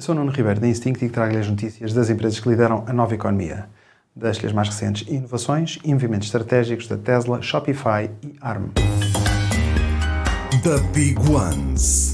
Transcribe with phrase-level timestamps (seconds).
[0.00, 2.92] Eu sou Nuno Ribeiro da Instinct e trago-lhe as notícias das empresas que lideram a
[2.94, 3.68] nova economia.
[4.16, 8.70] Das as mais recentes inovações e movimentos estratégicos da Tesla, Shopify e ARM.
[10.62, 12.09] The Big Ones.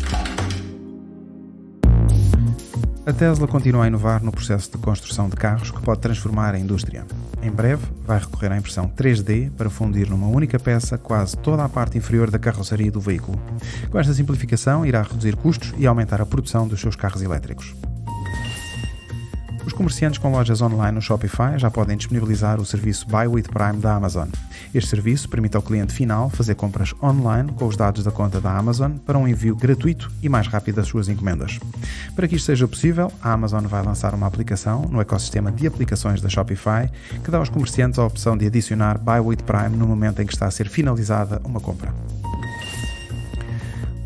[3.06, 6.58] A Tesla continua a inovar no processo de construção de carros que pode transformar a
[6.58, 7.06] indústria.
[7.40, 11.68] Em breve, vai recorrer à impressão 3D para fundir numa única peça quase toda a
[11.68, 13.40] parte inferior da carroceria do veículo.
[13.92, 17.76] Com esta simplificação, irá reduzir custos e aumentar a produção dos seus carros elétricos.
[19.66, 23.78] Os comerciantes com lojas online no Shopify já podem disponibilizar o serviço Buy with Prime
[23.78, 24.28] da Amazon.
[24.72, 28.56] Este serviço permite ao cliente final fazer compras online com os dados da conta da
[28.56, 31.58] Amazon para um envio gratuito e mais rápido das suas encomendas.
[32.14, 36.20] Para que isto seja possível, a Amazon vai lançar uma aplicação no ecossistema de aplicações
[36.20, 36.88] da Shopify
[37.24, 40.32] que dá aos comerciantes a opção de adicionar Buy with Prime no momento em que
[40.32, 41.92] está a ser finalizada uma compra.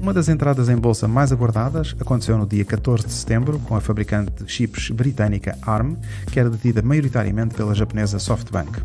[0.00, 3.82] Uma das entradas em bolsa mais aguardadas aconteceu no dia 14 de setembro com a
[3.82, 5.94] fabricante de chips britânica ARM,
[6.32, 8.80] que era detida maioritariamente pela japonesa SoftBank.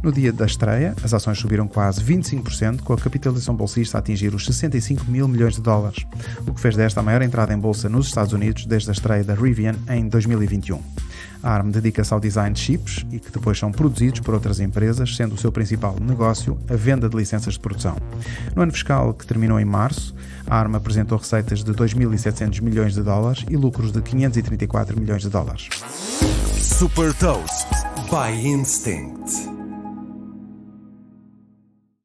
[0.00, 4.32] No dia da estreia, as ações subiram quase 25%, com a capitalização bolsista a atingir
[4.32, 6.06] os 65 mil milhões de dólares,
[6.46, 9.24] o que fez desta a maior entrada em bolsa nos Estados Unidos desde a estreia
[9.24, 10.80] da Rivian em 2021.
[11.42, 15.16] A ARM dedica-se ao design de chips e que depois são produzidos por outras empresas,
[15.16, 17.96] sendo o seu principal negócio a venda de licenças de produção.
[18.54, 20.14] No ano fiscal que terminou em março,
[20.46, 25.28] a ARM apresentou receitas de 2.700 milhões de dólares e lucros de 534 milhões de
[25.28, 25.68] dólares.
[26.58, 27.66] Super Toast
[28.10, 29.49] by Instinct.